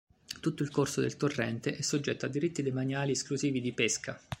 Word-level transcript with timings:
Tutto 0.39 0.63
il 0.63 0.71
corso 0.71 0.99
del 0.99 1.15
torrente 1.15 1.75
è 1.75 1.81
soggetto 1.81 2.25
a 2.25 2.27
diritti 2.27 2.63
demaniali 2.63 3.11
esclusivi 3.11 3.61
di 3.61 3.71
pesca. 3.71 4.19